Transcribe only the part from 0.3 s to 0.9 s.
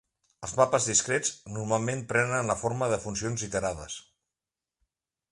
Els mapes